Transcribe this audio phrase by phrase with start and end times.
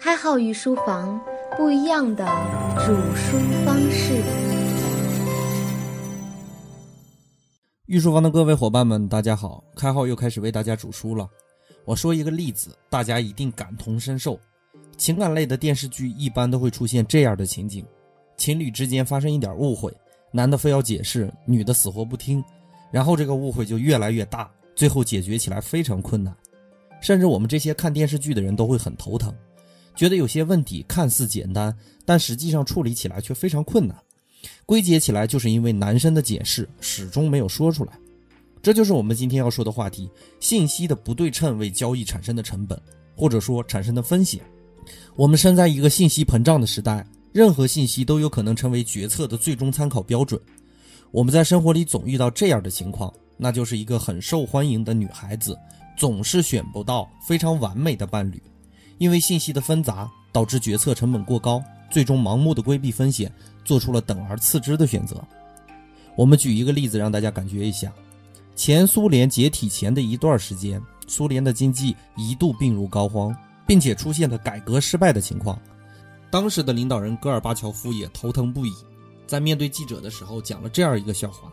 [0.00, 1.20] 开号与书房
[1.56, 2.24] 不一样的
[2.86, 4.14] 煮书方式。
[7.86, 9.64] 御书房的各位伙伴们，大家好！
[9.74, 11.28] 开号又开始为大家煮书了。
[11.84, 14.38] 我说一个例子，大家一定感同身受。
[14.96, 17.84] 情感类的电视剧一般都会出现这样的情景：
[18.36, 19.92] 情侣之间发生一点误会，
[20.30, 22.42] 男的非要解释，女的死活不听，
[22.92, 26.32] 然后这个误会就越来越大，最后解决起来非常困难，
[27.00, 29.34] 甚至我们这些看电视剧的人都会很头疼。
[29.98, 33.98] 觉得有些问题看似简单，但实际上处理起来却非常困难。
[34.64, 37.98] 归结起来，就是因为男生的解释始终没有说出来。
[38.62, 42.80] 这就是我们今天要说的话题：信息的不对称为交易产生的成本，
[43.16, 44.40] 或者说产生的风险。
[45.16, 50.40] 我们生在一个信息膨胀的时代，任何信息都有可能成为决策的最终参考标准。
[51.10, 55.58] 我们在生活里总遇到这样的情况，那就是一个很受欢迎的女孩子
[55.96, 58.40] 总是选不到非常完美的伴侣。
[58.98, 63.32] 因为信息的纷杂，导致决策成本过高，最终盲目的规避风险，
[63.64, 65.22] 做出了等而次之的选择。
[66.16, 67.92] 我们举一个例子，让大家感觉一下：
[68.56, 73.34] 前苏联解体前的一段时间，苏联的经济一度病入膏肓，
[73.66, 75.58] 并且出现了改革失败的情况。
[76.30, 78.74] 当时的领导人戈尔巴乔夫也头疼不已，
[79.26, 81.52] 在面对记者的时候讲了这样一个笑话：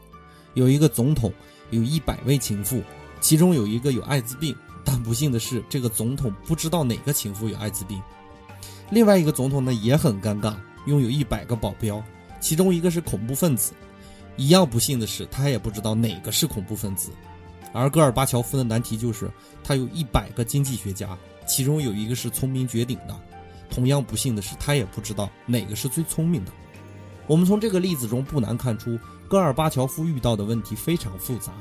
[0.55, 1.31] 有一个总统
[1.69, 2.81] 有一百位情妇，
[3.21, 4.55] 其中有一个有艾滋病。
[4.86, 8.02] 但不幸的是，这个总统不知道哪个情妇有艾滋病。
[8.91, 10.55] 另外一个总统呢也很尴尬，
[10.86, 12.02] 拥有一百个保镖，
[12.39, 13.73] 其中一个是恐怖分子。
[14.38, 17.09] 一样不幸的是，他也不知道哪个是恐怖分子。
[17.73, 19.30] 而戈尔巴乔夫的难题就是，
[19.63, 23.19] 他有一百个经济学家，其中有一个是聪明绝顶的。
[23.69, 26.52] 同样不幸的是，他也不知道哪个是最聪明的。
[27.28, 31.52] 我们从这个例子中不难看出，戈尔巴乔夫遇到的问题非常复杂。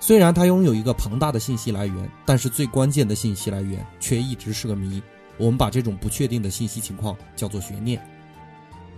[0.00, 5.02] 虽然它拥有一个庞大的信息来源，但是最关键的信息来源却一直是个谜。
[5.36, 8.00] 我们把这种不确定的信息情况叫做悬念。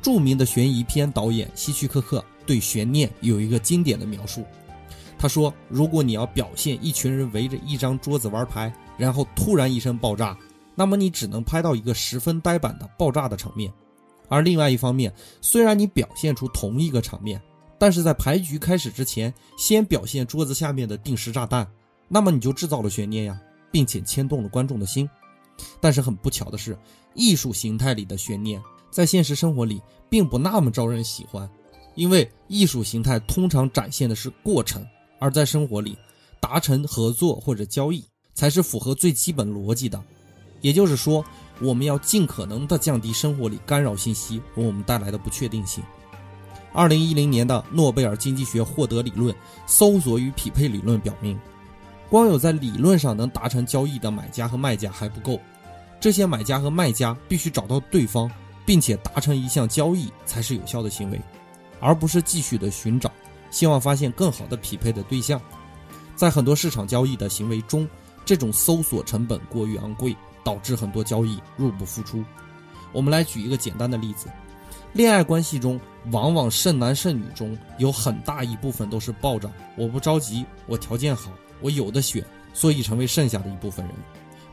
[0.03, 4.45] 著名的悬疑片导演希区柯克对悬念有一个经典的描述。
[5.19, 10.35] 他说：“如果你要表现一群人围着一张桌子玩牌，然后突然一声爆炸，
[10.75, 13.71] 那么你只能拍到一个十分呆板的爆炸的场面。
[14.29, 15.13] 而另外一方面，
[15.43, 17.41] 虽然你表现出同一个场面。”
[17.81, 21.67] 但是在牌局开始之前，先表现桌子下面的定时炸弹，
[22.09, 23.41] 那么你就制造了悬念呀，
[23.73, 25.09] 并且牵动了观众的心。
[25.81, 26.77] 但是很不巧的是，
[27.15, 29.81] 艺术形态里的悬念在现实生活里
[30.11, 31.49] 并不那么招人喜欢，
[31.95, 34.87] 因为艺术形态通常展现的是过程，
[35.19, 35.97] 而在生活里，
[36.39, 38.05] 达成合作或者交易
[38.35, 39.99] 才是符合最基本逻辑的。
[40.61, 41.25] 也就是说，
[41.63, 45.83] 我们要尽可能的降低生活里干扰信息为我们带来的不确定性。
[46.73, 49.35] 二零一零年的诺贝尔经济学获得理论
[49.67, 51.39] “搜索与匹配理论”表明，
[52.09, 55.41] 光有在理论上能达成交易的买家和卖家还不够，
[55.99, 58.31] 这些买家和卖家必须找到对方，
[58.65, 61.21] 并且达成一项交易才是有效的行为，
[61.81, 63.11] 而不是继续的寻找，
[63.51, 65.41] 希望发现更好的匹配的对象。
[66.15, 67.89] 在很多市场交易的行为中，
[68.25, 72.23] 这种搜索成本过于昂贵，导致很多交易入不敷出。
[72.93, 74.29] 我们来举一个简单的例子。
[74.93, 75.81] 恋爱关系中，
[76.11, 81.31] 往往剩男剩女中有很大一部分都是抱着“我不着急，我条件好，
[81.61, 83.95] 我有的选”，所以成为剩下的一部分人。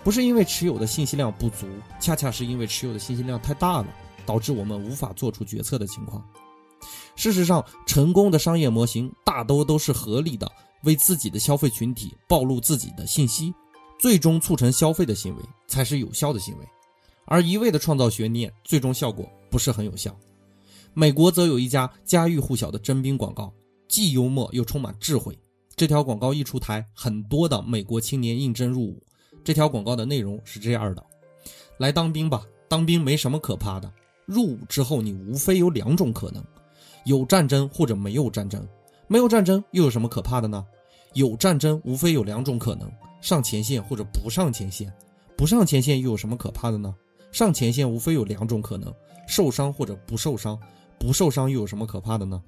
[0.04, 1.68] 不是因为持有的信息量不足，
[2.00, 3.88] 恰恰是因为持有的信息量太大了，
[4.26, 6.24] 导致我们无法做出决策的情况。
[7.16, 10.50] 事实上，成功的商业模型大多都是合理的，
[10.84, 13.52] 为自己的消费群体暴露自己的信息，
[14.00, 16.66] 最终促成消费的行为才是有效的行为，
[17.26, 20.16] 而一味的创造悬念，最终效果不是很有效。
[21.00, 23.54] 美国则有一家家喻户晓的征兵广告，
[23.88, 25.38] 既幽默又充满智慧。
[25.76, 29.04] 这条广告一出台，很多的美国青年应征入伍。
[29.44, 31.04] 这条广告的内容是这样的：
[31.78, 33.94] 来当兵吧，当兵没什么可怕的。
[34.26, 36.44] 入伍之后，你无非有两种可能：
[37.06, 38.68] 有战争或者没有战争。
[39.08, 40.66] 没有战争又有什么可怕的呢？
[41.14, 42.92] 有战争无非有两种可能：
[43.22, 44.92] 上前线或者不上前线。
[45.38, 46.92] 不上前线又有什么可怕的呢？
[47.32, 48.92] 上前线无非有两种可能：
[49.28, 50.60] 受伤或者不受伤。
[51.00, 52.42] 不受伤又有什么可怕的呢？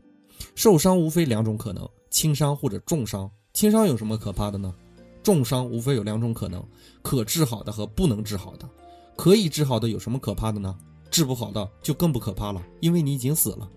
[0.56, 3.30] 受伤无非两种可能，轻伤或者重伤。
[3.54, 4.74] 轻伤有什么可怕的呢？
[5.22, 6.64] 重伤无非有两种可能，
[7.02, 8.68] 可治好的和不能治好的。
[9.16, 10.78] 可以治好的有什么可怕的呢？
[11.12, 13.70] 治不好的就更不可怕了，因为你已经死了。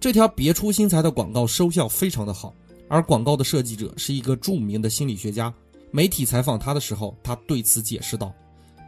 [0.00, 2.52] 这条别出心裁的广告收效非常的好，
[2.88, 5.52] 而广告的设计者是一个著名的心理学家。
[5.90, 8.32] 媒体采访他的时候，他对此解释道：“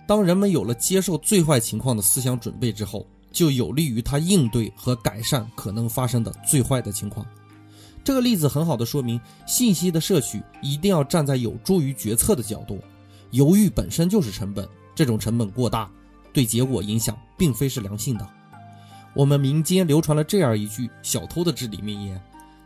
[0.08, 7.26] 当人们有了接受最坏情况的思想准备之后。”就有利于他应对和改善可能发生的最坏的情况。
[8.02, 12.82] 这个例子很好的说明，信息的摄取一定要站在有助于决策的角度。
[13.32, 15.90] 犹豫本身就是成本，这种成本过大，
[16.32, 18.26] 对结果影响并非是良性的。
[19.12, 22.18] 我们民间流传了这样一句小偷的至理名言：“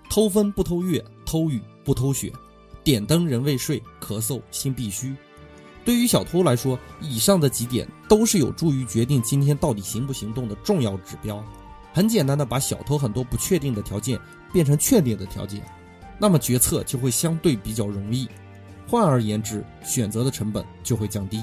[0.08, 2.32] 偷风不偷月，偷雨不偷雪，
[2.84, 5.16] 点灯人未睡，咳嗽心必虚。”
[5.84, 11.42] 对于小偷来说，以上的几点都是有助于决定今天到底行不行动的重要指标。
[11.92, 14.20] 很简单的把小偷很多不确定的条件
[14.52, 15.60] 变成确定的条件，
[16.18, 18.28] 那么决策就会相对比较容易。
[18.86, 21.42] 换而言之，选择的成本就会降低。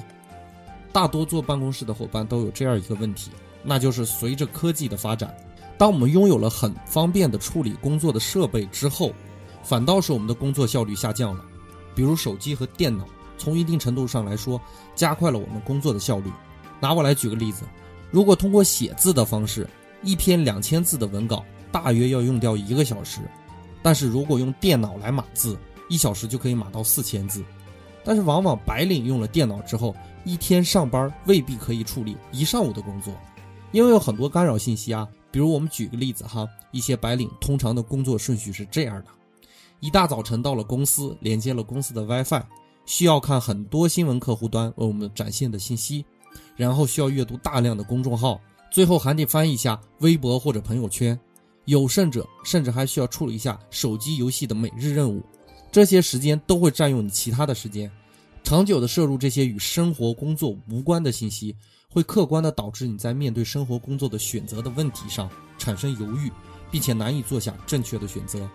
[0.94, 3.32] 大多坐办公室的伙伴都有这样一个问题，
[3.64, 5.36] 那就是随着科技的发展，
[5.78, 9.12] 当我们拥有了很方便的处理工作的设备之后，
[9.64, 11.44] 反倒是我们的工作效率下降了。
[11.94, 13.06] 比如手机和电脑。
[13.38, 14.60] 从一定程度上来说，
[14.96, 16.32] 加快了我们工作的效率。
[16.80, 17.64] 拿我来举个例子，
[18.12, 19.68] 如果通过写字的方式，
[20.04, 23.22] 一篇两千字的文稿大约要用掉一个小时，
[23.82, 25.58] 但是如果用电脑来码字，
[25.90, 27.44] 一小时就可以码到四千字。
[28.04, 33.14] 但是往往白领用了电脑之后，一天上班未必可以处理一上午的工作，
[33.72, 35.08] 因为有很多干扰信息啊。
[35.30, 39.08] 比如我们举个例子哈，一些白领通常的工作顺序是这样的：
[39.82, 42.44] 一大早晨到了公司，连接了公司的 WiFi。
[42.88, 46.04] 需要看很多新闻客户端为我们展现的信息，
[46.56, 48.42] 然后需要阅读大量的公众号，
[48.72, 51.20] 最后还得翻译一下微博或者朋友圈，
[51.66, 55.22] 有甚者甚至还需要处理一下手机游戏的每日任务，
[55.72, 57.92] 这些时间都会占用你其他的时间，
[58.42, 61.54] 长久的摄入这些与生活工作无关的信息，
[61.92, 66.32] 会客观的导致你在面对生活工作的选择的问题上产生犹豫，
[66.72, 68.50] 并且难以做下正确的选择，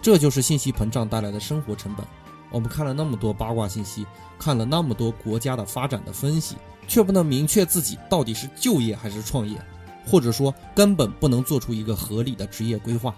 [0.00, 2.06] 这就是信息膨胀带来的生活成本。
[2.54, 4.06] 我们看了那么多八卦信息，
[4.38, 6.54] 看了那么多国家的发展的分析，
[6.86, 9.60] 却不能明确自己到底是就业还是创业，
[10.06, 13.12] 或者说根本不能做出一个合理的职业规划。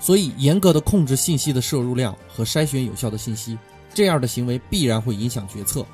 [0.00, 3.58] 所以，严格的控制信息的摄入量和筛选有效的信息，
[3.92, 5.84] 这样的行为必然会影响决策。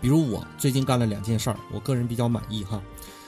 [0.00, 2.80] 比如我最近干了两件事儿，我个人比较满意哈，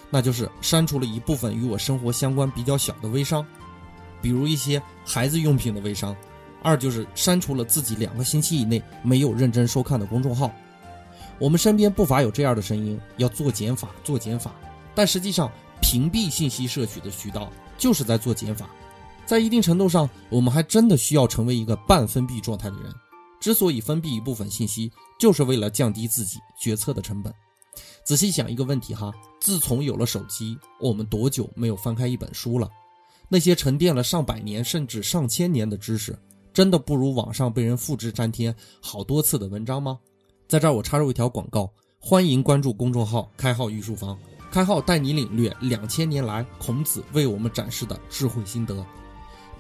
[0.09, 3.45] 那就是删除了一部分与我生活相关比较小的微商，
[4.23, 6.15] 比如一些孩子用品的微商。
[6.63, 10.53] 二就是删除了自己两个星期以内没有认真收看的公众号。
[11.39, 14.55] 我们身边不乏有这样的声音，要做减法，做减法。
[14.95, 15.51] 但实际上，
[15.81, 18.69] 屏蔽信息摄取的渠道就是在做减法。
[19.25, 22.93] 在一定程度上，我们还真的需要成为一个半封闭状态的人。
[23.39, 24.91] 之所以封闭一部分信息，
[25.21, 27.33] 就是为了降低自己决策的成本。
[28.05, 32.69] 仔细想一个问题哈，自从有了手机，我们多久没有翻开一本书了？
[33.29, 36.19] 那些沉淀了上百年甚至上千年的知识。
[36.59, 38.53] 真的不如网上被人复制粘贴
[38.83, 39.97] 好多次的文章吗？
[40.49, 41.71] 在这儿我插入一条广告，
[42.01, 44.19] 欢迎关注公众号“开号御书房”，
[44.51, 48.85] 开号带你领略两千年来孔子为我们展示的智慧心得。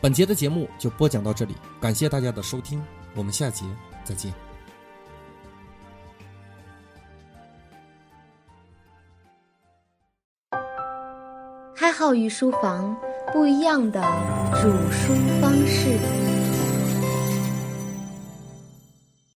[0.00, 2.82] 本节的节目就播讲到这里，感谢大家的收听，
[3.14, 3.64] 我们下节
[4.02, 4.34] 再见。
[11.76, 12.96] 开号御书房，
[13.32, 14.02] 不一样的
[14.60, 15.96] 煮书方式。